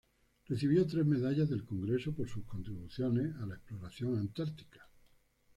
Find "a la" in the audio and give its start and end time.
3.35-3.53